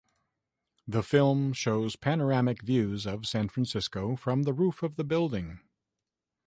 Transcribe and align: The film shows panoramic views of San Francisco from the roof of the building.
The 0.87 1.03
film 1.03 1.53
shows 1.53 1.95
panoramic 1.95 2.63
views 2.63 3.05
of 3.05 3.27
San 3.27 3.49
Francisco 3.49 4.15
from 4.15 4.41
the 4.41 4.53
roof 4.53 4.81
of 4.81 4.95
the 4.95 5.03
building. 5.03 5.59